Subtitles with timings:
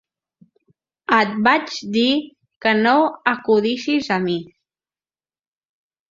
[1.17, 1.67] Et vaig
[1.97, 2.13] dir
[2.65, 2.93] que no
[3.33, 4.39] acudissis a mi!